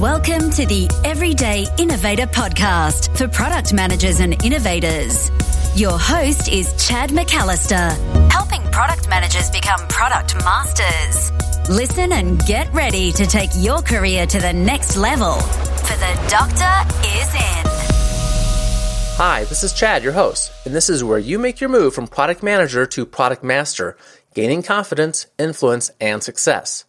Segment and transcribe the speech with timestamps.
[0.00, 5.30] Welcome to the Everyday Innovator Podcast for product managers and innovators.
[5.74, 7.96] Your host is Chad McAllister,
[8.30, 11.30] helping product managers become product masters.
[11.70, 17.08] Listen and get ready to take your career to the next level, for the doctor
[17.08, 17.66] is in.
[19.16, 22.06] Hi, this is Chad, your host, and this is where you make your move from
[22.06, 23.96] product manager to product master,
[24.34, 26.84] gaining confidence, influence, and success.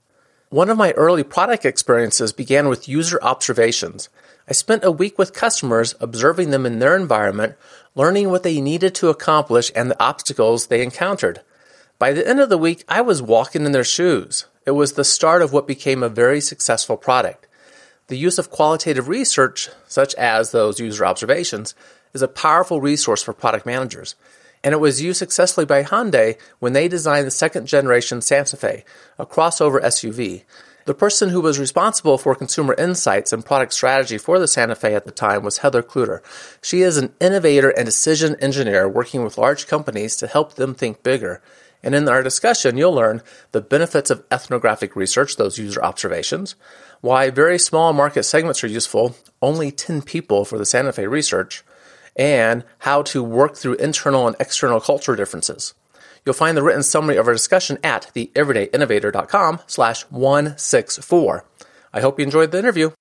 [0.50, 4.08] One of my early product experiences began with user observations.
[4.48, 7.56] I spent a week with customers observing them in their environment,
[7.96, 11.42] learning what they needed to accomplish and the obstacles they encountered.
[12.00, 14.46] By the end of the week, I was walking in their shoes.
[14.66, 17.46] It was the start of what became a very successful product.
[18.08, 21.76] The use of qualitative research, such as those user observations,
[22.14, 24.16] is a powerful resource for product managers
[24.68, 28.84] and it was used successfully by Hyundai when they designed the second generation Santa Fe,
[29.18, 30.44] a crossover SUV.
[30.84, 34.94] The person who was responsible for consumer insights and product strategy for the Santa Fe
[34.94, 36.20] at the time was Heather Kluter.
[36.62, 41.02] She is an innovator and decision engineer working with large companies to help them think
[41.02, 41.42] bigger.
[41.82, 43.22] And in our discussion, you'll learn
[43.54, 46.56] the benefits of ethnographic research, those user observations,
[47.00, 51.64] why very small market segments are useful, only 10 people for the Santa Fe research,
[52.18, 55.74] and how to work through internal and external culture differences.
[56.26, 61.46] You'll find the written summary of our discussion at theeverydayinnovator.com slash 164.
[61.94, 62.92] I hope you enjoyed the interview.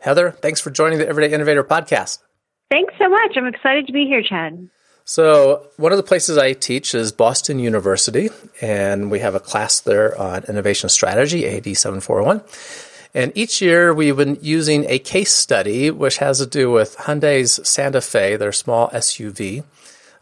[0.00, 2.18] Heather, thanks for joining the Everyday Innovator podcast.
[2.70, 3.36] Thanks so much.
[3.36, 4.68] I'm excited to be here, Chad.
[5.04, 8.30] So, one of the places I teach is Boston University,
[8.60, 12.42] and we have a class there on innovation strategy, AD 7401.
[13.14, 17.66] And each year we've been using a case study which has to do with Hyundai's
[17.68, 19.64] Santa Fe, their small SUV.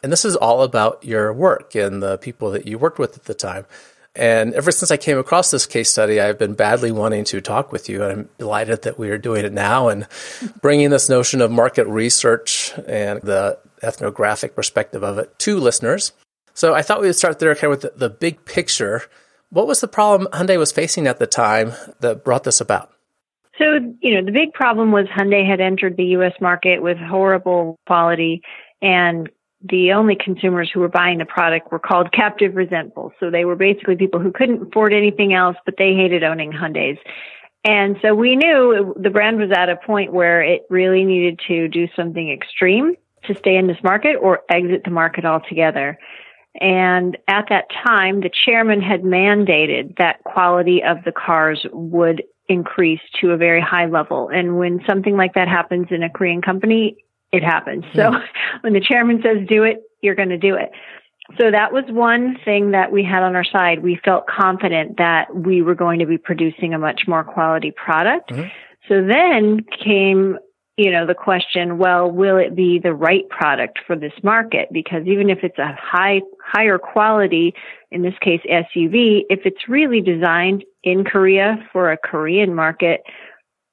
[0.03, 3.25] And this is all about your work and the people that you worked with at
[3.25, 3.67] the time.
[4.15, 7.71] And ever since I came across this case study, I've been badly wanting to talk
[7.71, 8.03] with you.
[8.03, 10.07] And I'm delighted that we are doing it now and
[10.61, 16.13] bringing this notion of market research and the ethnographic perspective of it to listeners.
[16.55, 19.05] So I thought we would start there kind of with the, the big picture
[19.51, 22.91] what was the problem Hyundai was facing at the time that brought this about?
[23.59, 27.79] So, you know, the big problem was Hyundai had entered the US market with horrible
[27.87, 28.43] quality
[28.81, 29.29] and
[29.69, 33.13] the only consumers who were buying the product were called captive resentful.
[33.19, 36.99] So they were basically people who couldn't afford anything else, but they hated owning Hyundais.
[37.65, 41.67] And so we knew the brand was at a point where it really needed to
[41.67, 42.95] do something extreme
[43.25, 45.99] to stay in this market or exit the market altogether.
[46.61, 53.01] And at that time, the chairman had mandated that quality of the cars would increase
[53.21, 54.29] to a very high level.
[54.29, 56.97] And when something like that happens in a Korean company,
[57.31, 57.85] it happens.
[57.95, 58.19] So hmm.
[58.63, 60.71] when the chairman says do it, you're going to do it.
[61.39, 63.83] So that was one thing that we had on our side.
[63.83, 68.31] We felt confident that we were going to be producing a much more quality product.
[68.31, 68.49] Mm-hmm.
[68.89, 70.39] So then came
[70.79, 74.69] you know, the question, well, will it be the right product for this market?
[74.73, 76.21] Because even if it's a high,
[76.51, 77.55] higher quality,
[77.91, 83.03] in this case SUV, if it's really designed in Korea for a Korean market,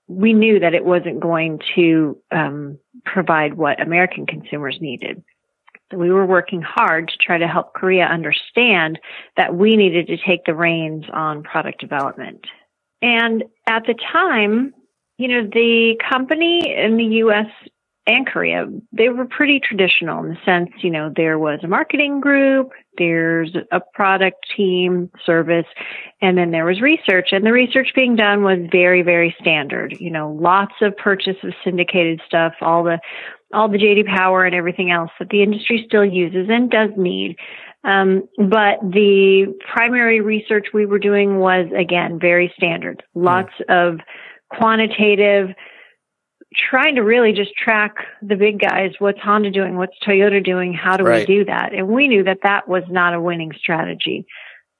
[0.07, 5.23] we knew that it wasn't going to um, provide what American consumers needed.
[5.91, 8.99] So we were working hard to try to help Korea understand
[9.37, 12.45] that we needed to take the reins on product development.
[13.01, 14.73] And at the time,
[15.17, 17.47] you know, the company in the U.S.
[18.07, 22.19] and Korea, they were pretty traditional in the sense, you know, there was a marketing
[22.19, 25.65] group, there's a product team, service,
[26.21, 27.29] and then there was research.
[27.31, 29.97] And the research being done was very, very standard.
[29.99, 32.99] You know, lots of purchase of syndicated stuff, all the
[33.53, 37.37] all the JD Power and everything else that the industry still uses and does need.
[37.83, 43.03] Um, but the primary research we were doing was again very standard.
[43.13, 43.93] Lots mm.
[43.93, 43.99] of
[44.49, 45.49] quantitative,
[46.69, 48.91] trying to really just track the big guys.
[48.99, 49.77] What's Honda doing?
[49.77, 50.73] What's Toyota doing?
[50.73, 51.27] How do right.
[51.27, 51.73] we do that?
[51.73, 54.25] And we knew that that was not a winning strategy.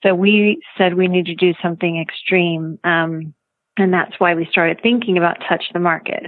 [0.04, 2.80] So we said we need to do something extreme.
[2.84, 3.34] Um,
[3.78, 6.24] and that's why we started thinking about touch the market.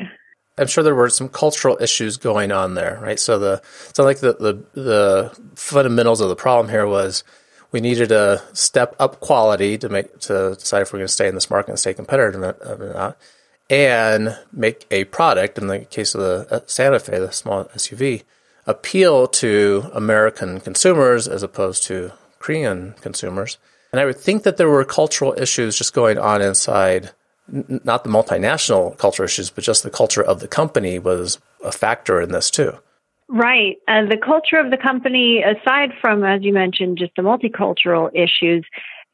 [0.58, 3.20] I'm sure there were some cultural issues going on there, right?
[3.20, 3.62] So the
[3.94, 7.24] so like the, the the fundamentals of the problem here was
[7.72, 11.28] we needed to step up quality to make to decide if we're going to stay
[11.28, 13.18] in this market and stay competitive or not,
[13.70, 15.58] and make a product.
[15.58, 18.24] In the case of the uh, Santa Fe, the small SUV,
[18.66, 23.58] appeal to American consumers as opposed to Korean consumers.
[23.92, 27.12] And I would think that there were cultural issues just going on inside,
[27.48, 32.22] not the multinational culture issues, but just the culture of the company was a factor
[32.22, 32.78] in this too.
[33.30, 33.78] Right.
[33.88, 38.66] Uh, the culture of the company, aside from, as you mentioned, just the multicultural issues,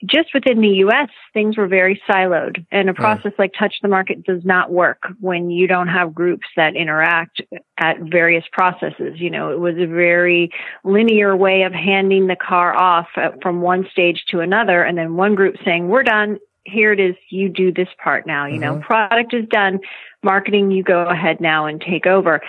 [0.05, 3.39] just within the US, things were very siloed and a process mm.
[3.39, 7.41] like touch the market does not work when you don't have groups that interact
[7.77, 9.13] at various processes.
[9.15, 10.51] You know, it was a very
[10.83, 13.07] linear way of handing the car off
[13.41, 16.38] from one stage to another and then one group saying, we're done.
[16.65, 17.15] Here it is.
[17.29, 18.45] You do this part now.
[18.45, 18.79] You mm-hmm.
[18.79, 19.79] know, product is done.
[20.23, 22.41] Marketing, you go ahead now and take over.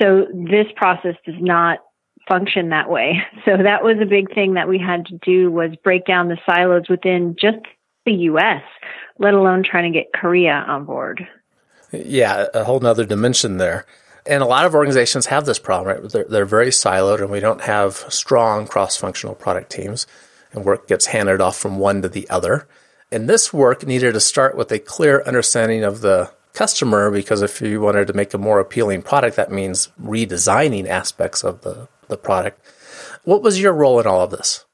[0.00, 1.78] So this process does not
[2.28, 3.22] function that way.
[3.44, 6.38] So that was a big thing that we had to do was break down the
[6.44, 7.58] silos within just
[8.04, 8.62] the US,
[9.18, 11.28] let alone trying to get Korea on board.
[11.92, 13.86] Yeah, a whole nother dimension there.
[14.26, 16.10] And a lot of organizations have this problem, right?
[16.10, 20.08] They're, they're very siloed and we don't have strong cross functional product teams
[20.52, 22.66] and work gets handed off from one to the other.
[23.12, 27.60] And this work needed to start with a clear understanding of the customer because if
[27.60, 32.16] you wanted to make a more appealing product, that means redesigning aspects of the the
[32.16, 32.60] product.
[33.24, 34.64] What was your role in all of this?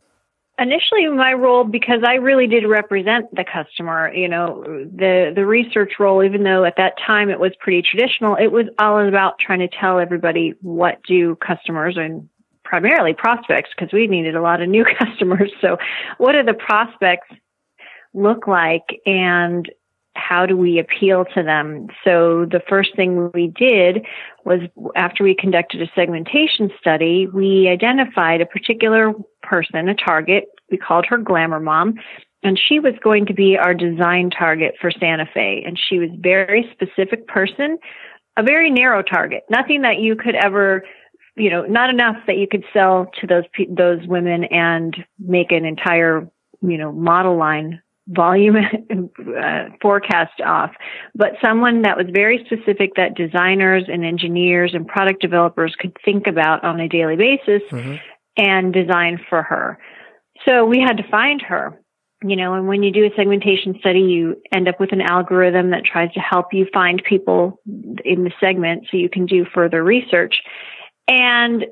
[0.58, 5.94] Initially, my role, because I really did represent the customer, you know, the, the research
[5.98, 9.60] role, even though at that time it was pretty traditional, it was all about trying
[9.60, 12.28] to tell everybody what do customers and
[12.64, 15.50] primarily prospects, because we needed a lot of new customers.
[15.60, 15.78] So
[16.18, 17.28] what do the prospects
[18.14, 19.00] look like?
[19.06, 19.68] And
[20.14, 21.88] how do we appeal to them?
[22.04, 24.04] So the first thing we did
[24.44, 24.60] was
[24.94, 29.12] after we conducted a segmentation study, we identified a particular
[29.42, 30.44] person, a target.
[30.70, 31.94] We called her Glamour Mom.
[32.44, 35.62] And she was going to be our design target for Santa Fe.
[35.64, 37.78] And she was very specific person,
[38.36, 40.82] a very narrow target, nothing that you could ever
[41.34, 45.64] you know, not enough that you could sell to those those women and make an
[45.64, 46.28] entire,
[46.60, 50.72] you know, model line volume uh, forecast off,
[51.14, 56.26] but someone that was very specific that designers and engineers and product developers could think
[56.26, 57.94] about on a daily basis mm-hmm.
[58.36, 59.78] and design for her.
[60.44, 61.78] So we had to find her.
[62.24, 65.70] You know, and when you do a segmentation study, you end up with an algorithm
[65.70, 69.82] that tries to help you find people in the segment so you can do further
[69.82, 70.36] research.
[71.08, 71.64] And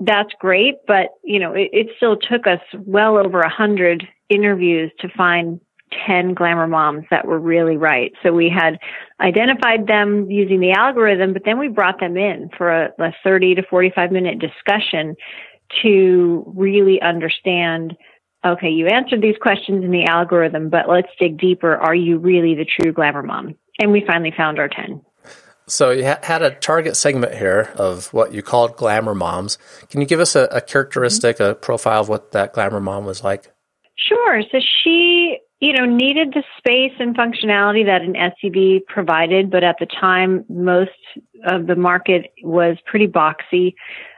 [0.00, 4.90] that's great, but you know, it, it still took us well over a hundred interviews
[4.98, 5.60] to find
[6.06, 8.12] 10 glamour moms that were really right.
[8.22, 8.78] So we had
[9.20, 13.56] identified them using the algorithm, but then we brought them in for a, a 30
[13.56, 15.16] to 45 minute discussion
[15.82, 17.96] to really understand
[18.44, 21.76] okay, you answered these questions in the algorithm, but let's dig deeper.
[21.76, 23.54] Are you really the true glamour mom?
[23.78, 25.00] And we finally found our 10.
[25.66, 29.58] So you ha- had a target segment here of what you called glamour moms.
[29.88, 31.52] Can you give us a, a characteristic, mm-hmm.
[31.52, 33.52] a profile of what that glamour mom was like?
[33.96, 34.42] Sure.
[34.50, 39.76] So she you know, needed the space and functionality that an SUV provided, but at
[39.78, 40.90] the time, most
[41.46, 43.74] of the market was pretty boxy,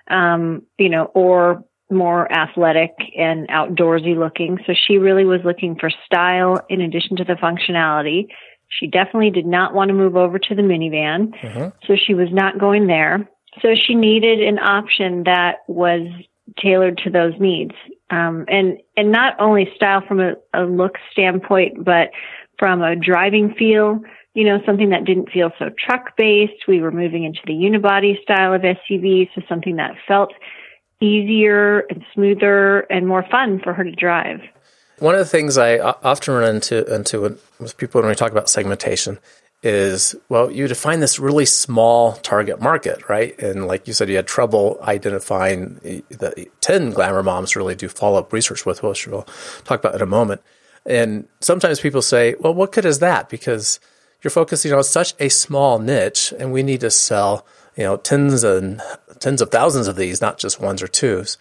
[0.09, 4.59] um, you know, or more athletic and outdoorsy looking.
[4.67, 8.29] So she really was looking for style in addition to the functionality.
[8.69, 11.35] She definitely did not want to move over to the minivan.
[11.43, 11.69] Mm-hmm.
[11.87, 13.29] So she was not going there.
[13.61, 16.09] So she needed an option that was
[16.59, 17.75] tailored to those needs.
[18.11, 22.11] Um, and, and not only style from a, a look standpoint, but
[22.59, 24.01] from a driving feel,
[24.35, 26.69] you know, something that didn't feel so truck based.
[26.69, 30.33] We were moving into the unibody style of SUV, so something that felt
[31.01, 34.41] easier and smoother and more fun for her to drive.
[34.99, 37.21] One of the things I often run into, into
[37.59, 39.19] with people when we talk about segmentation
[39.65, 43.37] is well, you define this really small target market, right?
[43.41, 45.77] And like you said, you had trouble identifying
[46.11, 49.27] the 10 glamour moms really do follow up research with, which we'll
[49.65, 50.43] talk about in a moment.
[50.85, 53.31] And sometimes people say, well, what good is that?
[53.31, 53.81] Because
[54.23, 58.45] you're focusing on such a small niche and we need to sell, you know, tens
[58.45, 58.83] and
[59.19, 61.39] tens of thousands of these, not just ones or twos.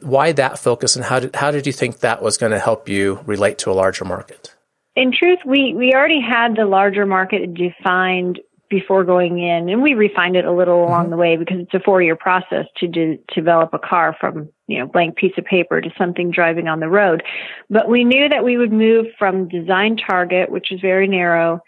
[0.00, 2.88] Why that focus and how did, how did you think that was going to help
[2.88, 4.54] you relate to a larger market?
[4.96, 9.94] In truth, we, we already had the larger market defined before going in, and we
[9.94, 11.10] refined it a little along mm-hmm.
[11.10, 14.78] the way because it's a four year process to de- develop a car from you
[14.78, 17.22] know blank piece of paper to something driving on the road.
[17.70, 21.60] But we knew that we would move from design target, which is very narrow,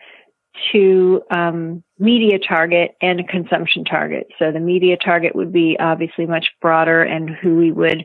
[0.73, 4.27] to um, media target and consumption target.
[4.39, 8.05] So the media target would be obviously much broader and who we would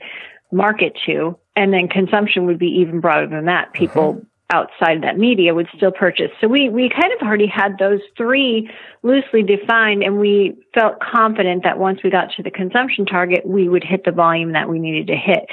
[0.52, 3.74] market to, and then consumption would be even broader than that.
[3.74, 6.30] People mm-hmm outside that media would still purchase.
[6.40, 8.70] So we, we kind of already had those three
[9.02, 13.68] loosely defined and we felt confident that once we got to the consumption target, we
[13.68, 15.46] would hit the volume that we needed to hit.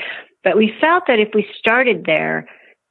[0.44, 2.46] But we felt that if we started there,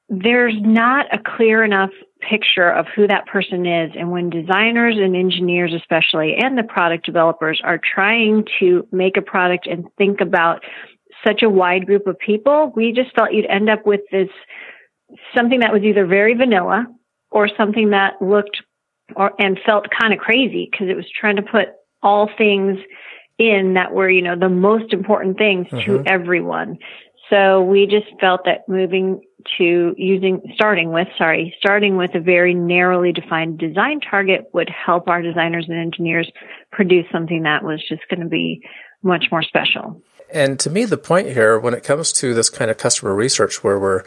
[0.09, 1.91] there's not a clear enough
[2.27, 3.91] picture of who that person is.
[3.95, 9.21] And when designers and engineers, especially, and the product developers are trying to make a
[9.21, 10.63] product and think about
[11.25, 14.29] such a wide group of people, we just felt you'd end up with this
[15.35, 16.85] something that was either very vanilla
[17.31, 18.61] or something that looked
[19.15, 21.69] or and felt kind of crazy because it was trying to put
[22.01, 22.77] all things
[23.37, 26.03] in that were, you know, the most important things mm-hmm.
[26.03, 26.77] to everyone.
[27.29, 29.21] So we just felt that moving
[29.57, 35.07] to using, starting with, sorry, starting with a very narrowly defined design target would help
[35.07, 36.29] our designers and engineers
[36.71, 38.61] produce something that was just going to be
[39.03, 40.01] much more special.
[40.31, 43.63] And to me, the point here, when it comes to this kind of customer research,
[43.63, 44.03] where we're,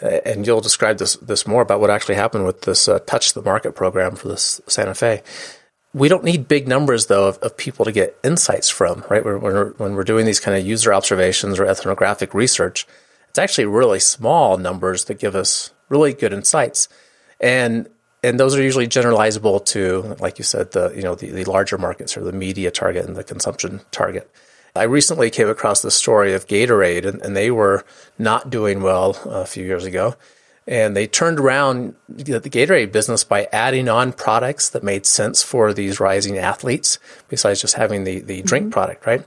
[0.00, 3.42] and you'll describe this this more about what actually happened with this uh, Touch the
[3.42, 5.22] Market program for this Santa Fe.
[5.92, 9.24] We don't need big numbers though of, of people to get insights from, right?
[9.24, 12.86] When we're, when we're doing these kind of user observations or ethnographic research,
[13.28, 16.88] it's actually really small numbers that give us really good insights.
[17.40, 17.88] And
[18.22, 21.78] and those are usually generalizable to, like you said, the you know the, the larger
[21.78, 24.30] markets or the media target and the consumption target.
[24.74, 27.84] I recently came across the story of Gatorade, and, and they were
[28.18, 30.14] not doing well a few years ago.
[30.66, 35.72] And they turned around the Gatorade business by adding on products that made sense for
[35.72, 36.98] these rising athletes,
[37.28, 38.72] besides just having the, the drink mm-hmm.
[38.72, 39.24] product, right?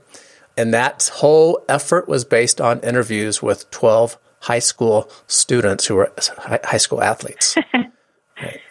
[0.56, 6.12] And that whole effort was based on interviews with 12 high school students who were
[6.38, 7.56] high school athletes.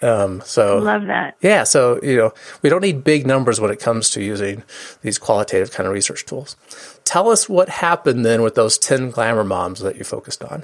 [0.02, 1.38] Um, so love that.
[1.42, 1.64] Yeah.
[1.64, 4.64] So, you know, we don't need big numbers when it comes to using
[5.02, 6.56] these qualitative kind of research tools.
[7.04, 10.64] Tell us what happened then with those 10 glamour moms that you focused on.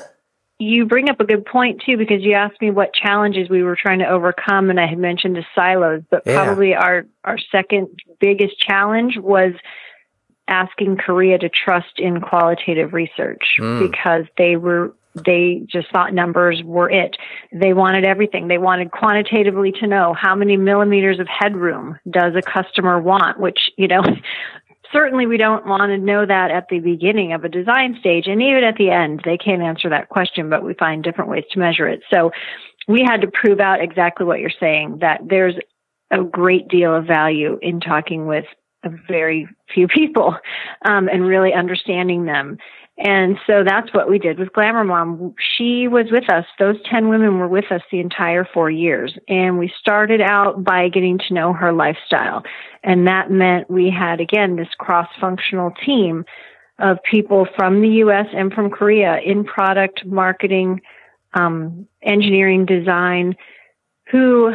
[0.62, 3.78] You bring up a good point too, because you asked me what challenges we were
[3.82, 6.44] trying to overcome, and I had mentioned the silos, but yeah.
[6.44, 7.88] probably our, our second
[8.20, 9.54] biggest challenge was
[10.50, 13.90] asking Korea to trust in qualitative research mm.
[13.90, 17.16] because they were they just thought numbers were it.
[17.52, 18.48] They wanted everything.
[18.48, 23.60] They wanted quantitatively to know how many millimeters of headroom does a customer want, which,
[23.78, 24.04] you know,
[24.92, 28.28] certainly we don't want to know that at the beginning of a design stage.
[28.28, 31.46] And even at the end, they can't answer that question, but we find different ways
[31.52, 32.02] to measure it.
[32.14, 32.32] So
[32.88, 35.56] we had to prove out exactly what you're saying, that there's
[36.12, 38.46] a great deal of value in talking with
[38.84, 40.36] a very few people
[40.86, 42.58] um, and really understanding them.
[43.02, 45.34] And so that's what we did with Glamour Mom.
[45.58, 46.44] She was with us.
[46.60, 49.18] Those 10 women were with us the entire four years.
[49.30, 52.44] And we started out by getting to know her lifestyle.
[52.84, 56.26] And that meant we had, again, this cross functional team
[56.78, 60.82] of people from the US and from Korea in product marketing,
[61.34, 63.36] um, engineering, design,
[64.12, 64.54] who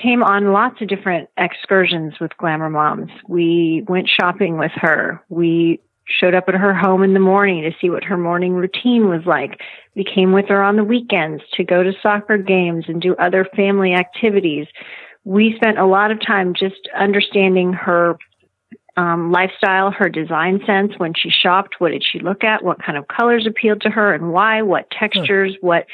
[0.00, 3.10] came on lots of different excursions with Glamour Moms.
[3.26, 5.24] We went shopping with her.
[5.28, 9.08] We showed up at her home in the morning to see what her morning routine
[9.08, 9.60] was like.
[9.94, 13.46] We came with her on the weekends to go to soccer games and do other
[13.56, 14.66] family activities.
[15.24, 18.18] We spent a lot of time just understanding her
[18.96, 20.92] um, lifestyle, her design sense.
[20.98, 22.64] When she shopped, what did she look at?
[22.64, 24.62] What kind of colors appealed to her and why?
[24.62, 25.56] What textures?
[25.60, 25.86] What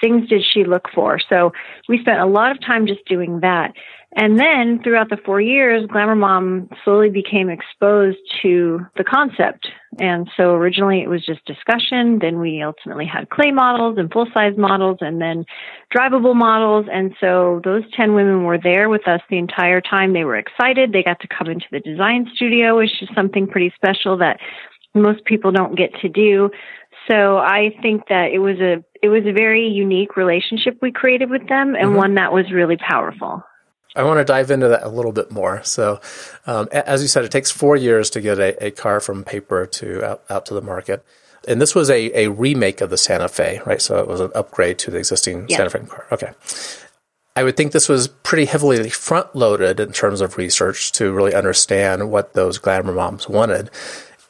[0.00, 1.18] things did she look for?
[1.28, 1.52] So
[1.88, 3.72] we spent a lot of time just doing that.
[4.16, 9.66] And then throughout the four years, Glamour Mom slowly became exposed to the concept.
[9.98, 12.20] And so originally it was just discussion.
[12.20, 15.44] Then we ultimately had clay models and full size models and then
[15.96, 16.86] drivable models.
[16.92, 20.12] And so those 10 women were there with us the entire time.
[20.12, 20.92] They were excited.
[20.92, 24.38] They got to come into the design studio, which is something pretty special that
[24.94, 26.50] most people don't get to do.
[27.10, 31.30] So I think that it was a it was a very unique relationship we created
[31.30, 31.96] with them and mm-hmm.
[31.96, 33.42] one that was really powerful.
[33.96, 35.62] I want to dive into that a little bit more.
[35.62, 36.00] So,
[36.46, 39.66] um, as you said, it takes four years to get a, a car from paper
[39.66, 41.04] to out, out, to the market.
[41.46, 43.80] And this was a, a remake of the Santa Fe, right?
[43.80, 45.58] So it was an upgrade to the existing yeah.
[45.58, 46.06] Santa Fe car.
[46.10, 46.32] Okay.
[47.36, 51.34] I would think this was pretty heavily front loaded in terms of research to really
[51.34, 53.70] understand what those glamour moms wanted.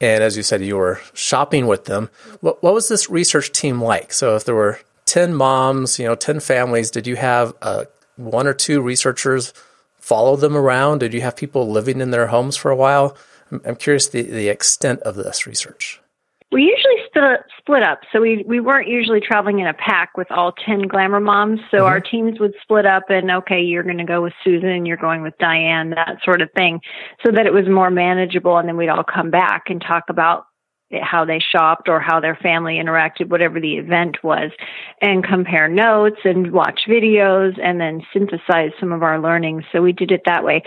[0.01, 2.09] And as you said, you were shopping with them.
[2.41, 4.11] What, what was this research team like?
[4.11, 7.85] So if there were 10 moms, you know, 10 families, did you have a
[8.17, 9.53] one or two researchers
[9.97, 10.99] follow them around?
[10.99, 13.17] Did you have people living in their homes for a while?
[13.51, 16.01] I'm curious the, the extent of this research.
[16.51, 18.01] We usually split, split up.
[18.13, 21.59] So we, we weren't usually traveling in a pack with all 10 glamour moms.
[21.71, 21.85] So mm-hmm.
[21.85, 25.21] our teams would split up and, okay, you're going to go with Susan, you're going
[25.21, 26.79] with Diane, that sort of thing,
[27.25, 28.57] so that it was more manageable.
[28.57, 30.45] And then we'd all come back and talk about
[31.01, 34.51] how they shopped or how their family interacted, whatever the event was,
[35.01, 39.63] and compare notes and watch videos and then synthesize some of our learnings.
[39.71, 40.63] So we did it that way.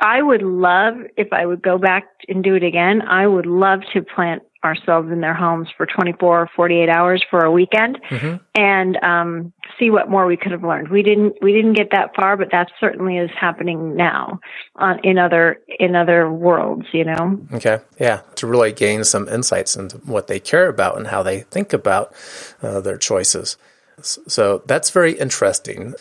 [0.00, 3.80] I would love, if I would go back and do it again, I would love
[3.92, 8.36] to plant ourselves in their homes for 24 or 48 hours for a weekend mm-hmm.
[8.54, 10.88] and um, see what more we could have learned.
[10.88, 14.40] We didn't we didn't get that far, but that certainly is happening now
[14.76, 16.86] uh, in other in other worlds.
[16.92, 17.40] You know.
[17.54, 17.78] Okay.
[18.00, 18.22] Yeah.
[18.36, 22.12] To really gain some insights into what they care about and how they think about
[22.62, 23.56] uh, their choices.
[24.00, 25.94] So that's very interesting.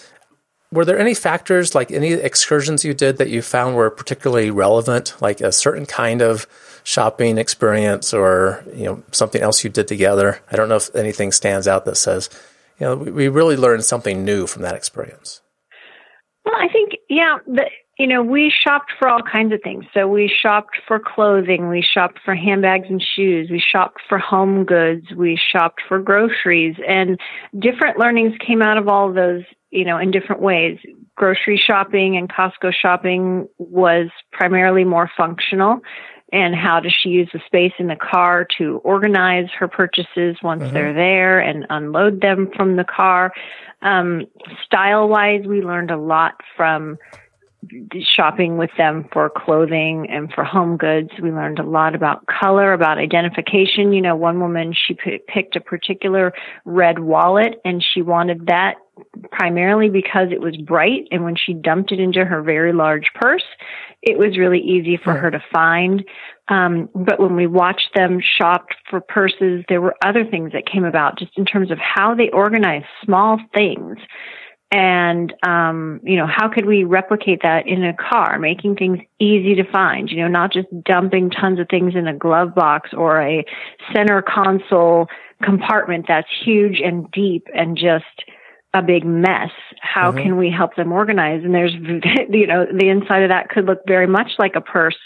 [0.71, 5.15] Were there any factors, like any excursions you did that you found were particularly relevant,
[5.21, 6.45] like a certain kind of
[6.87, 10.39] shopping experience or you know something else you did together?
[10.49, 12.29] I don't know if anything stands out that says,
[12.79, 15.41] you know, we really learned something new from that experience.
[16.45, 17.65] Well, I think yeah, the,
[17.99, 19.83] you know, we shopped for all kinds of things.
[19.93, 24.63] So we shopped for clothing, we shopped for handbags and shoes, we shopped for home
[24.63, 27.19] goods, we shopped for groceries, and
[27.59, 30.79] different learnings came out of all of those you know, in different ways.
[31.15, 35.81] Grocery shopping and Costco shopping was primarily more functional.
[36.33, 40.61] And how does she use the space in the car to organize her purchases once
[40.61, 40.73] mm-hmm.
[40.73, 43.33] they're there and unload them from the car?
[43.81, 44.25] Um,
[44.65, 46.97] style wise, we learned a lot from
[48.01, 51.09] shopping with them for clothing and for home goods.
[51.21, 53.93] We learned a lot about color, about identification.
[53.93, 56.33] You know, one woman, she p- picked a particular
[56.65, 58.75] red wallet and she wanted that
[59.31, 61.07] primarily because it was bright.
[61.11, 63.45] And when she dumped it into her very large purse,
[64.01, 66.03] it was really easy for her to find.
[66.49, 70.85] Um, but when we watched them shop for purses, there were other things that came
[70.85, 73.97] about just in terms of how they organize small things
[74.71, 79.55] and um, you know how could we replicate that in a car making things easy
[79.55, 83.21] to find you know not just dumping tons of things in a glove box or
[83.21, 83.45] a
[83.93, 85.07] center console
[85.41, 88.05] compartment that's huge and deep and just
[88.73, 89.51] a big mess?
[89.81, 90.21] How mm-hmm.
[90.21, 91.43] can we help them organize?
[91.43, 91.73] And there's
[92.29, 94.97] you know the inside of that could look very much like a purse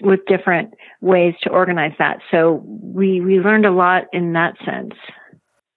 [0.00, 2.18] with different ways to organize that.
[2.30, 4.94] So we we learned a lot in that sense.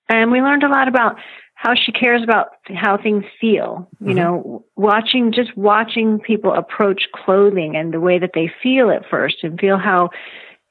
[0.09, 1.15] And we learned a lot about
[1.55, 3.87] how she cares about how things feel.
[3.99, 4.15] You mm-hmm.
[4.15, 9.37] know, watching, just watching people approach clothing and the way that they feel at first
[9.43, 10.09] and feel how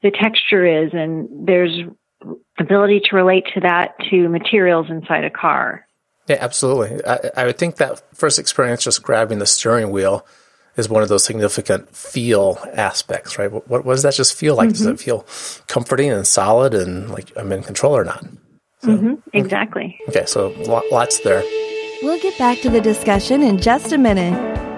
[0.02, 0.90] the texture is.
[0.92, 1.80] And there's
[2.58, 5.86] ability to relate to that to materials inside a car.
[6.28, 7.04] Yeah, absolutely.
[7.04, 10.26] I, I would think that first experience just grabbing the steering wheel
[10.76, 13.50] is one of those significant feel aspects, right?
[13.50, 14.70] What, what does that just feel like?
[14.70, 14.84] Mm-hmm.
[14.84, 15.26] Does it feel
[15.66, 18.24] comforting and solid and like I'm in control or not?
[18.82, 19.96] So, mm-hmm, exactly.
[20.08, 20.48] Okay, so
[20.90, 21.42] lots there.
[22.02, 24.34] We'll get back to the discussion in just a minute.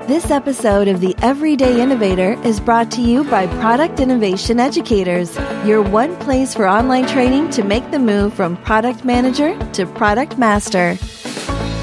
[0.07, 5.81] This episode of The Everyday Innovator is brought to you by Product Innovation Educators, your
[5.81, 10.97] one place for online training to make the move from product manager to product master.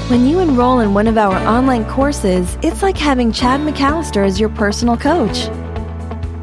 [0.08, 4.38] When you enroll in one of our online courses, it's like having Chad McAllister as
[4.38, 5.48] your personal coach.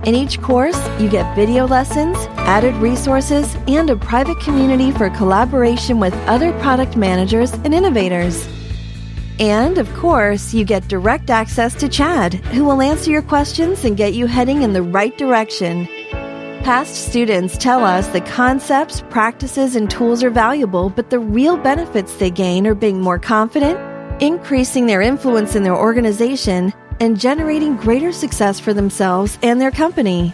[0.06, 6.00] In each course, you get video lessons, added resources, and a private community for collaboration
[6.00, 8.48] with other product managers and innovators.
[9.40, 13.98] And of course, you get direct access to Chad, who will answer your questions and
[13.98, 15.86] get you heading in the right direction.
[16.64, 22.16] Past students tell us the concepts, practices, and tools are valuable, but the real benefits
[22.16, 23.78] they gain are being more confident,
[24.22, 30.34] increasing their influence in their organization, and generating greater success for themselves and their company.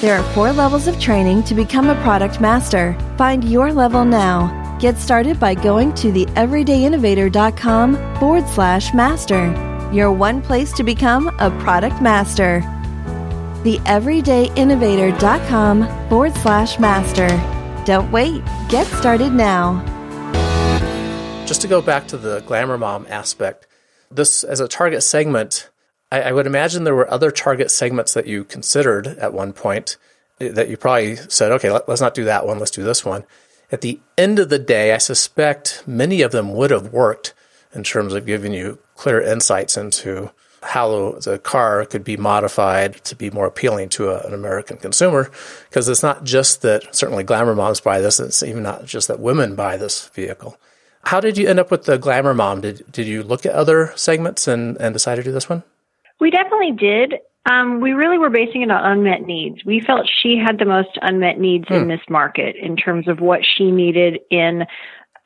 [0.00, 2.98] There are four levels of training to become a product master.
[3.16, 4.62] Find your level now.
[4.80, 9.52] Get started by going to theeverydayinnovator.com forward slash master.
[9.92, 12.60] Your one place to become a product master.
[13.62, 17.28] Theeverydayinnovator.com forward slash master.
[17.86, 18.42] Don't wait.
[18.68, 19.82] Get started now.
[21.46, 23.68] Just to go back to the glamour mom aspect,
[24.10, 25.70] this as a target segment
[26.14, 29.96] I, I would imagine there were other target segments that you considered at one point
[30.38, 33.24] that you probably said, okay, let, let's not do that one, let's do this one.
[33.72, 37.34] At the end of the day, I suspect many of them would have worked
[37.74, 40.30] in terms of giving you clear insights into
[40.62, 45.30] how the car could be modified to be more appealing to a, an American consumer.
[45.68, 49.18] Because it's not just that certainly glamour moms buy this, it's even not just that
[49.18, 50.56] women buy this vehicle.
[51.02, 52.60] How did you end up with the glamour mom?
[52.60, 55.64] Did, did you look at other segments and, and decide to do this one?
[56.20, 57.14] We definitely did.
[57.50, 59.64] Um, we really were basing it on unmet needs.
[59.64, 61.88] We felt she had the most unmet needs in hmm.
[61.88, 64.64] this market in terms of what she needed in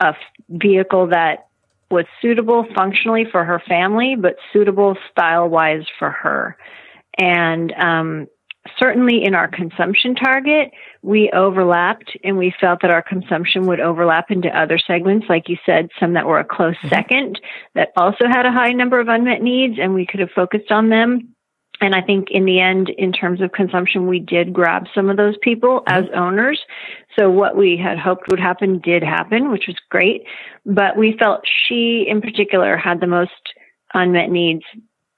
[0.00, 0.14] a
[0.48, 1.48] vehicle that
[1.90, 6.56] was suitable functionally for her family, but suitable style wise for her.
[7.16, 8.26] And um,
[8.78, 10.70] certainly in our consumption target,
[11.02, 15.56] we overlapped and we felt that our consumption would overlap into other segments, like you
[15.64, 16.88] said, some that were a close mm-hmm.
[16.88, 17.40] second
[17.74, 20.88] that also had a high number of unmet needs and we could have focused on
[20.88, 21.34] them.
[21.80, 25.16] And I think in the end, in terms of consumption, we did grab some of
[25.16, 26.04] those people mm-hmm.
[26.04, 26.60] as owners.
[27.18, 30.24] So what we had hoped would happen did happen, which was great.
[30.66, 33.32] But we felt she in particular had the most
[33.94, 34.64] unmet needs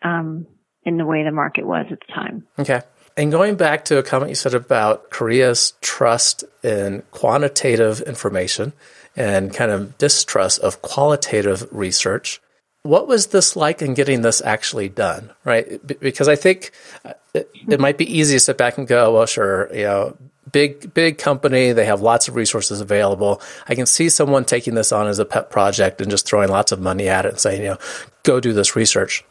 [0.02, 0.46] um,
[0.84, 2.46] in the way the market was at the time.
[2.58, 2.82] Okay.
[3.20, 8.72] And going back to a comment you said about Korea's trust in quantitative information
[9.14, 12.40] and kind of distrust of qualitative research.
[12.82, 15.86] What was this like in getting this actually done, right?
[16.00, 16.70] Because I think
[17.04, 20.16] uh, it, it might be easy to sit back and go, well, sure, you know,
[20.50, 24.90] big big company they have lots of resources available i can see someone taking this
[24.90, 27.62] on as a pet project and just throwing lots of money at it and saying
[27.62, 27.78] you know
[28.24, 29.22] go do this research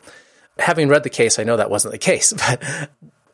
[0.59, 2.63] having read the case i know that wasn't the case but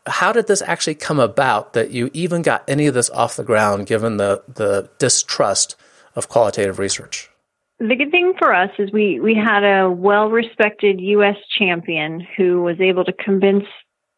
[0.07, 3.43] how did this actually come about that you even got any of this off the
[3.43, 5.75] ground given the the distrust
[6.15, 7.29] of qualitative research
[7.79, 11.35] the good thing for us is we, we had a well respected U.S.
[11.57, 13.65] champion who was able to convince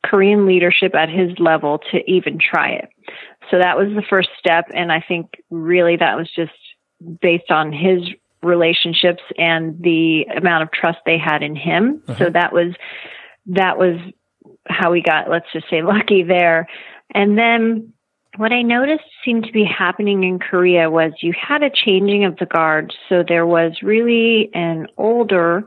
[0.05, 2.89] Korean leadership at his level to even try it.
[3.49, 4.65] So that was the first step.
[4.73, 6.51] And I think really that was just
[7.21, 8.03] based on his
[8.43, 12.03] relationships and the amount of trust they had in him.
[12.07, 12.19] Uh-huh.
[12.19, 12.75] So that was,
[13.47, 13.97] that was
[14.69, 16.67] how we got, let's just say lucky there.
[17.13, 17.93] And then
[18.37, 22.37] what I noticed seemed to be happening in Korea was you had a changing of
[22.37, 22.93] the guard.
[23.09, 25.63] So there was really an older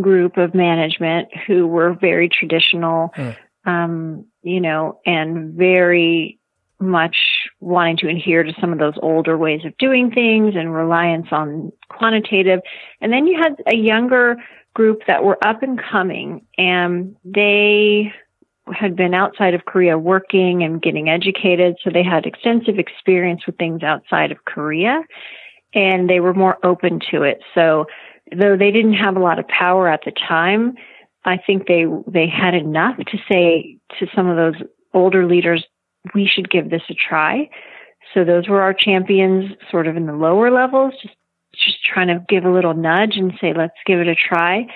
[0.00, 3.36] group of management who were very traditional, mm.
[3.64, 6.38] um, you know, and very
[6.80, 7.16] much
[7.60, 11.72] wanting to adhere to some of those older ways of doing things and reliance on
[11.88, 12.60] quantitative.
[13.00, 14.36] And then you had a younger
[14.74, 18.12] group that were up and coming and they
[18.72, 21.76] had been outside of Korea working and getting educated.
[21.82, 25.02] So they had extensive experience with things outside of Korea
[25.74, 27.40] and they were more open to it.
[27.54, 27.86] So
[28.36, 30.74] though they didn't have a lot of power at the time,
[31.24, 35.64] I think they, they had enough to say to some of those older leaders,
[36.14, 37.50] we should give this a try.
[38.14, 41.14] So those were our champions sort of in the lower levels, just,
[41.54, 44.66] just trying to give a little nudge and say, let's give it a try.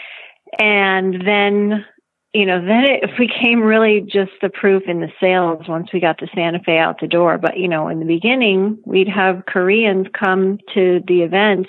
[0.58, 1.86] And then,
[2.34, 6.18] you know, then it became really just the proof in the sales once we got
[6.18, 7.36] the Santa Fe out the door.
[7.36, 11.68] But, you know, in the beginning, we'd have Koreans come to the events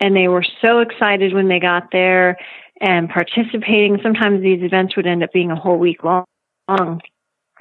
[0.00, 2.36] and they were so excited when they got there
[2.80, 3.98] and participating.
[4.02, 6.24] Sometimes these events would end up being a whole week long.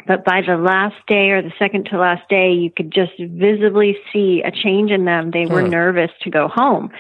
[0.07, 3.97] But by the last day or the second to last day, you could just visibly
[4.11, 5.31] see a change in them.
[5.31, 5.69] They were hmm.
[5.69, 6.91] nervous to go home.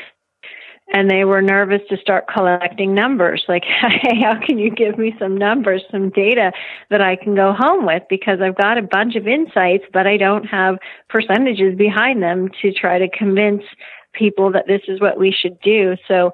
[0.93, 3.43] And they were nervous to start collecting numbers.
[3.47, 6.51] Like, hey, how can you give me some numbers, some data
[6.89, 8.03] that I can go home with?
[8.09, 10.77] Because I've got a bunch of insights, but I don't have
[11.09, 13.63] percentages behind them to try to convince
[14.13, 15.95] people that this is what we should do.
[16.07, 16.33] So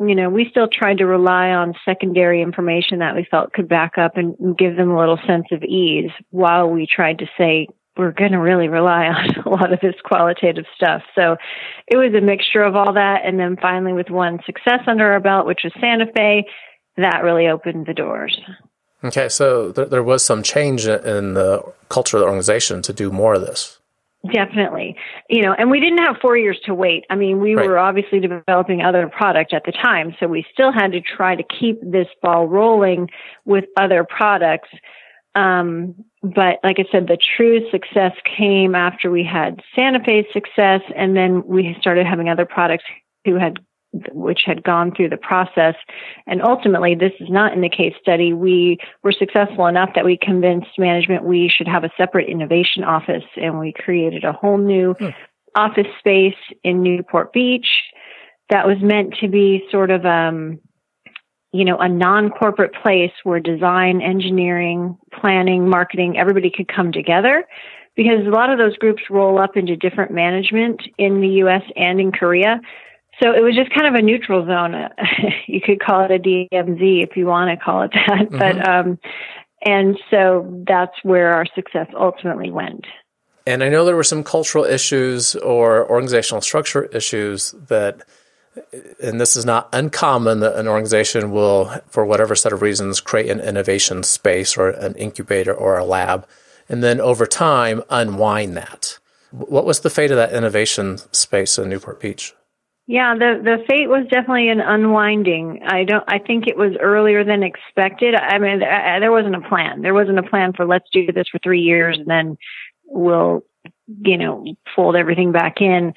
[0.00, 3.98] you know, we still tried to rely on secondary information that we felt could back
[3.98, 7.66] up and give them a little sense of ease while we tried to say,
[7.98, 11.02] we're going to really rely on a lot of this qualitative stuff.
[11.14, 11.36] So
[11.86, 13.22] it was a mixture of all that.
[13.24, 16.46] And then finally, with one success under our belt, which was Santa Fe,
[16.96, 18.38] that really opened the doors.
[19.04, 23.12] Okay, so th- there was some change in the culture of the organization to do
[23.12, 23.78] more of this.
[24.32, 24.96] Definitely.
[25.30, 27.04] You know, and we didn't have four years to wait.
[27.08, 27.68] I mean, we right.
[27.68, 31.44] were obviously developing other product at the time, so we still had to try to
[31.44, 33.10] keep this ball rolling
[33.44, 34.70] with other products.
[35.36, 40.80] Um, but like I said, the true success came after we had Santa Fe success,
[40.96, 42.84] and then we started having other products
[43.24, 43.58] who had
[44.12, 45.74] which had gone through the process.
[46.26, 48.34] And ultimately, this is not in the case study.
[48.34, 53.24] We were successful enough that we convinced management we should have a separate innovation office,
[53.36, 55.08] and we created a whole new hmm.
[55.54, 57.68] office space in Newport Beach
[58.50, 60.58] that was meant to be sort of um,
[61.52, 67.44] you know, a non-corporate place where design, engineering, planning, marketing, everybody could come together
[67.96, 72.00] because a lot of those groups roll up into different management in the US and
[72.00, 72.60] in Korea.
[73.22, 74.88] So it was just kind of a neutral zone.
[75.46, 78.28] you could call it a DMZ if you want to call it that.
[78.28, 78.38] Mm-hmm.
[78.38, 78.98] But um,
[79.64, 82.86] and so that's where our success ultimately went.
[83.46, 88.02] And I know there were some cultural issues or organizational structure issues that,
[89.02, 93.30] and this is not uncommon that an organization will, for whatever set of reasons, create
[93.30, 96.26] an innovation space or an incubator or a lab,
[96.68, 98.98] and then over time unwind that.
[99.30, 102.34] What was the fate of that innovation space in Newport Beach?
[102.86, 105.60] Yeah, the the fate was definitely an unwinding.
[105.62, 106.04] I don't.
[106.08, 108.14] I think it was earlier than expected.
[108.14, 109.82] I mean, there wasn't a plan.
[109.82, 112.38] There wasn't a plan for let's do this for three years and then
[112.86, 113.42] we'll,
[113.86, 115.92] you know, fold everything back in.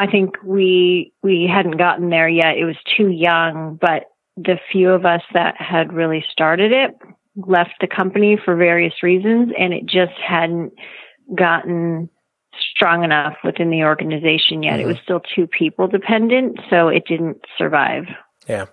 [0.00, 2.56] I think we we hadn't gotten there yet.
[2.56, 4.04] It was too young, but
[4.36, 6.96] the few of us that had really started it
[7.36, 10.72] left the company for various reasons, and it just hadn't
[11.36, 12.08] gotten
[12.74, 14.78] strong enough within the organization yet.
[14.78, 14.80] Mm-hmm.
[14.80, 18.04] It was still two people dependent, so it didn't survive.
[18.48, 18.66] Yeah.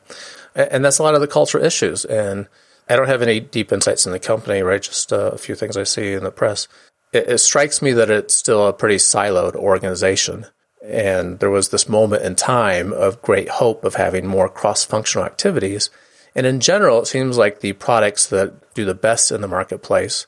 [0.56, 2.06] And that's a lot of the cultural issues.
[2.06, 2.48] And
[2.88, 4.82] I don't have any deep insights in the company, right?
[4.82, 6.70] Just uh, a few things I see in the press.
[7.12, 10.46] It, it strikes me that it's still a pretty siloed organization.
[10.88, 15.26] And there was this moment in time of great hope of having more cross functional
[15.26, 15.90] activities.
[16.34, 20.28] And in general, it seems like the products that do the best in the marketplace,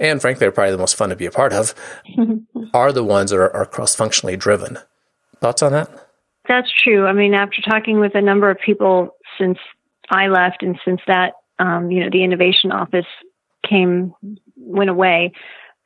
[0.00, 1.74] and frankly, are probably the most fun to be a part of,
[2.74, 4.78] are the ones that are, are cross functionally driven.
[5.40, 5.90] Thoughts on that?
[6.48, 7.06] That's true.
[7.06, 9.58] I mean, after talking with a number of people since
[10.08, 13.06] I left and since that, um, you know, the innovation office
[13.68, 14.14] came,
[14.56, 15.32] went away,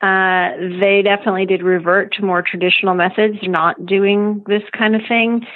[0.03, 5.47] uh, they definitely did revert to more traditional methods, not doing this kind of thing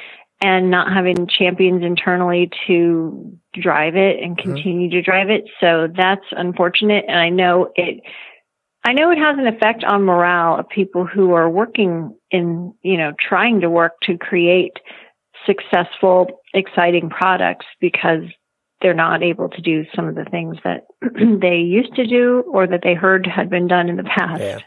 [0.40, 4.52] and not having champions internally to drive it and mm-hmm.
[4.52, 4.96] continue mm-hmm.
[4.96, 5.44] to drive it.
[5.60, 7.06] So that's unfortunate.
[7.08, 8.00] And I know it,
[8.84, 12.96] I know it has an effect on morale of people who are working in, you
[12.96, 14.74] know, trying to work to create
[15.44, 18.22] successful, exciting products because
[18.82, 20.86] they're not able to do some of the things that
[21.40, 24.40] they used to do or that they heard had been done in the past.
[24.40, 24.60] Yeah.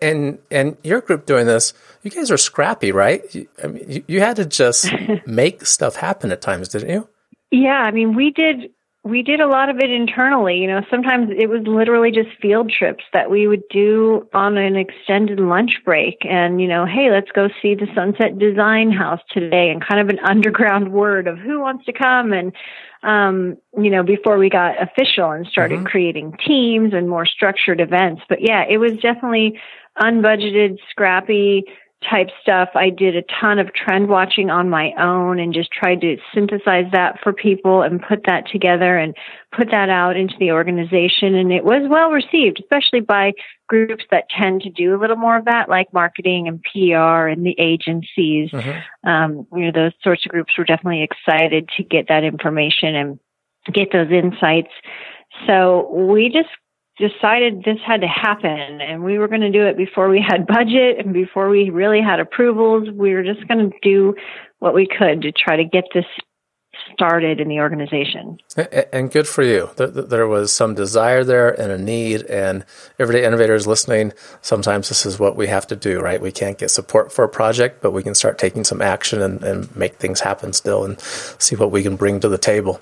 [0.00, 3.22] And and your group doing this, you guys are scrappy, right?
[3.34, 4.90] You, I mean, you, you had to just
[5.26, 7.08] make stuff happen at times, didn't you?
[7.50, 8.70] Yeah, I mean, we did
[9.04, 10.56] we did a lot of it internally.
[10.56, 14.76] You know, sometimes it was literally just field trips that we would do on an
[14.76, 16.24] extended lunch break.
[16.24, 20.08] And, you know, hey, let's go see the Sunset Design House today and kind of
[20.08, 22.32] an underground word of who wants to come.
[22.32, 22.52] And,
[23.02, 25.86] um, you know, before we got official and started mm-hmm.
[25.86, 28.22] creating teams and more structured events.
[28.26, 29.60] But yeah, it was definitely
[29.98, 31.64] unbudgeted, scrappy,
[32.08, 32.70] type stuff.
[32.74, 36.86] I did a ton of trend watching on my own and just tried to synthesize
[36.92, 39.14] that for people and put that together and
[39.56, 41.34] put that out into the organization.
[41.34, 43.32] And it was well received, especially by
[43.68, 47.44] groups that tend to do a little more of that, like marketing and PR and
[47.44, 48.50] the agencies.
[48.50, 49.08] Mm-hmm.
[49.08, 53.18] Um, you know, those sorts of groups were definitely excited to get that information and
[53.72, 54.72] get those insights.
[55.46, 56.48] So we just
[56.96, 60.46] decided this had to happen and we were going to do it before we had
[60.46, 62.88] budget and before we really had approvals.
[62.90, 64.14] We were just going to do
[64.60, 66.04] what we could to try to get this
[66.92, 68.38] started in the organization.
[68.92, 69.70] And good for you.
[69.76, 72.64] There was some desire there and a need, and
[72.98, 76.20] everyday innovators listening, sometimes this is what we have to do, right?
[76.20, 79.42] We can't get support for a project, but we can start taking some action and,
[79.42, 82.80] and make things happen still and see what we can bring to the table.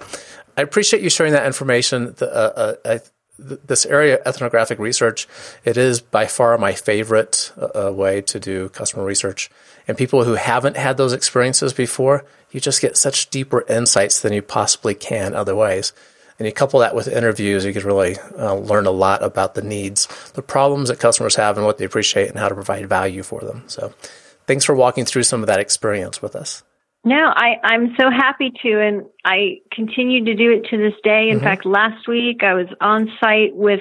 [0.56, 2.14] I appreciate you sharing that information.
[2.20, 3.00] Uh, uh, I,
[3.38, 5.26] this area, ethnographic research,
[5.64, 9.50] it is by far my favorite uh, uh, way to do customer research.
[9.88, 14.32] And people who haven't had those experiences before, you just get such deeper insights than
[14.32, 15.92] you possibly can otherwise.
[16.38, 19.62] And you couple that with interviews, you can really uh, learn a lot about the
[19.62, 23.22] needs, the problems that customers have, and what they appreciate, and how to provide value
[23.22, 23.64] for them.
[23.66, 23.92] So,
[24.46, 26.62] thanks for walking through some of that experience with us.
[27.04, 31.28] No, I, I'm so happy to, and I continue to do it to this day.
[31.28, 31.44] In mm-hmm.
[31.44, 33.80] fact, last week I was on site with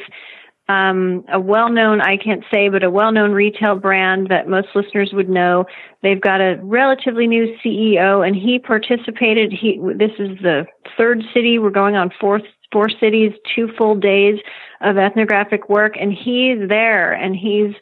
[0.68, 5.30] um, a well-known, I can't say, but a well-known retail brand that most listeners would
[5.30, 5.66] know.
[6.02, 9.52] They've got a relatively new CEO, and he participated.
[9.52, 10.66] He this is the
[10.98, 11.60] third city.
[11.60, 14.40] We're going on fourth four cities, two full days
[14.80, 17.76] of ethnographic work, and he's there, and he's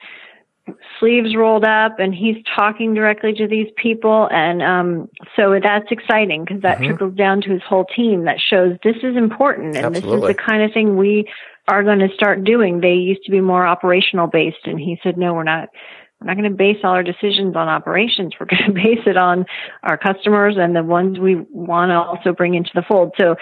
[0.99, 6.43] sleeves rolled up and he's talking directly to these people and um, so that's exciting
[6.45, 6.88] because that mm-hmm.
[6.88, 10.27] trickles down to his whole team that shows this is important and Absolutely.
[10.27, 11.25] this is the kind of thing we
[11.67, 15.17] are going to start doing they used to be more operational based and he said
[15.17, 15.69] no we're not
[16.19, 19.17] we're not going to base all our decisions on operations we're going to base it
[19.17, 19.45] on
[19.84, 23.36] our customers and the ones we want to also bring into the fold so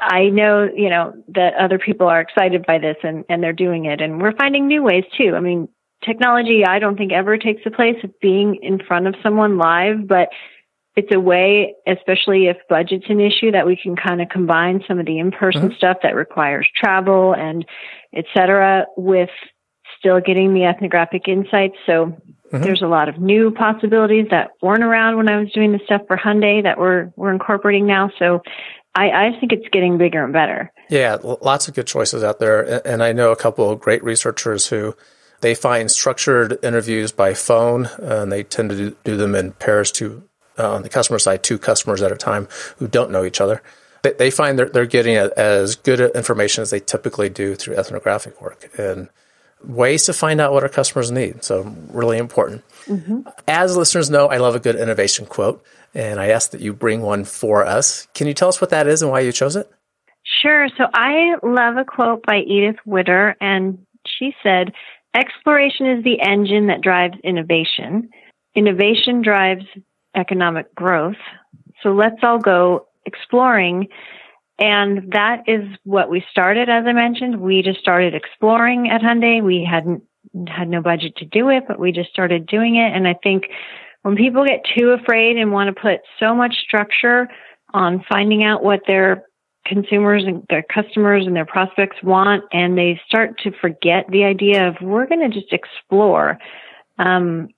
[0.00, 3.84] I know, you know, that other people are excited by this and, and they're doing
[3.84, 4.00] it.
[4.00, 5.34] And we're finding new ways too.
[5.36, 5.68] I mean,
[6.04, 10.06] technology, I don't think ever takes the place of being in front of someone live,
[10.06, 10.28] but
[10.94, 14.98] it's a way, especially if budget's an issue, that we can kind of combine some
[14.98, 15.76] of the in-person mm-hmm.
[15.76, 17.64] stuff that requires travel and
[18.14, 19.30] et cetera with
[19.98, 21.76] still getting the ethnographic insights.
[21.86, 22.62] So mm-hmm.
[22.62, 26.02] there's a lot of new possibilities that weren't around when I was doing the stuff
[26.06, 28.10] for Hyundai that we're, we're incorporating now.
[28.18, 28.42] So
[28.94, 30.70] I, I think it's getting bigger and better.
[30.90, 32.86] Yeah, lots of good choices out there.
[32.86, 34.94] And I know a couple of great researchers who
[35.42, 40.22] they find structured interviews by phone, and they tend to do, them in pairs to
[40.58, 43.62] uh, on the customer side, two customers at a time who don't know each other.
[44.02, 47.76] They, they find they're, they're getting a, as good information as they typically do through
[47.76, 49.08] ethnographic work and
[49.64, 51.44] ways to find out what our customers need.
[51.44, 52.64] So really important.
[52.86, 53.22] Mm-hmm.
[53.48, 57.00] As listeners know, I love a good innovation quote, and I ask that you bring
[57.00, 58.06] one for us.
[58.14, 59.70] Can you tell us what that is and why you chose it?
[60.42, 60.68] Sure.
[60.76, 64.72] So I love a quote by Edith Widder, and she said,
[65.14, 68.08] Exploration is the engine that drives innovation.
[68.54, 69.64] Innovation drives
[70.16, 71.16] economic growth.
[71.82, 73.88] So let's all go exploring.
[74.58, 77.40] And that is what we started, as I mentioned.
[77.40, 79.42] We just started exploring at Hyundai.
[79.42, 80.02] We hadn't
[80.46, 82.94] had no budget to do it, but we just started doing it.
[82.94, 83.44] And I think
[84.02, 87.28] when people get too afraid and want to put so much structure
[87.74, 89.24] on finding out what their
[89.64, 94.68] consumers and their customers and their prospects want, and they start to forget the idea
[94.68, 96.38] of we're going to just explore,
[96.98, 97.48] um,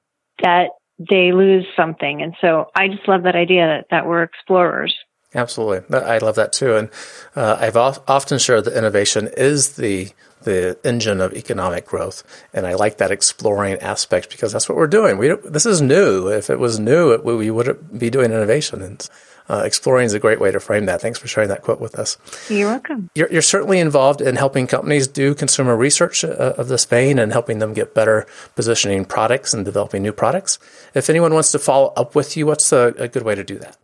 [0.42, 2.22] that they lose something.
[2.22, 4.94] And so I just love that idea that, that we're explorers.
[5.34, 5.98] Absolutely.
[5.98, 6.76] I love that too.
[6.76, 6.90] And
[7.34, 10.10] uh, I've often shared that innovation is the
[10.42, 12.22] the engine of economic growth.
[12.52, 15.18] And I like that exploring aspect because that's what we're doing.
[15.18, 16.28] We this is new.
[16.28, 18.82] If it was new, it, we wouldn't be doing innovation.
[18.82, 19.08] And
[19.48, 21.00] uh, exploring is a great way to frame that.
[21.00, 22.16] Thanks for sharing that quote with us.
[22.48, 23.10] You're welcome.
[23.14, 27.32] You're, you're certainly involved in helping companies do consumer research uh, of this vein and
[27.32, 30.58] helping them get better positioning products and developing new products.
[30.94, 33.58] If anyone wants to follow up with you, what's a, a good way to do
[33.58, 33.76] that?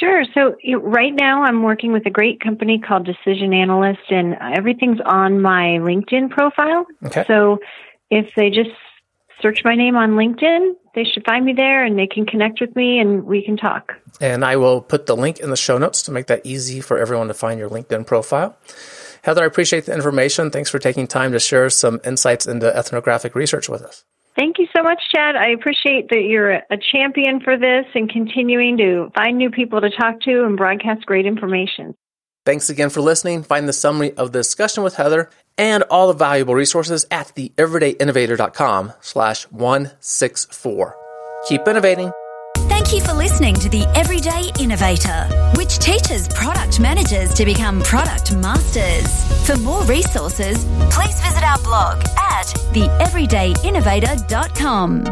[0.00, 0.24] Sure.
[0.34, 5.40] So right now I'm working with a great company called Decision Analyst and everything's on
[5.40, 6.86] my LinkedIn profile.
[7.06, 7.24] Okay.
[7.28, 7.58] So
[8.10, 8.70] if they just
[9.42, 12.74] search my name on LinkedIn, they should find me there and they can connect with
[12.76, 13.92] me and we can talk.
[14.20, 16.98] And I will put the link in the show notes to make that easy for
[16.98, 18.56] everyone to find your LinkedIn profile.
[19.22, 20.50] Heather, I appreciate the information.
[20.50, 24.04] Thanks for taking time to share some insights into ethnographic research with us.
[24.34, 25.36] Thank you so much, Chad.
[25.36, 29.90] I appreciate that you're a champion for this and continuing to find new people to
[29.90, 31.94] talk to and broadcast great information.
[32.44, 33.44] Thanks again for listening.
[33.44, 38.92] Find the summary of the discussion with Heather and all the valuable resources at theeverydayinnovator.com
[39.00, 40.96] slash 164.
[41.48, 42.12] Keep innovating.
[42.68, 48.32] Thank you for listening to The Everyday Innovator, which teaches product managers to become product
[48.34, 49.06] masters.
[49.46, 55.04] For more resources, please visit our blog at theeverydayinnovator.com.